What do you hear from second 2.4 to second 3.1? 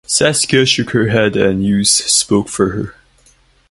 for her.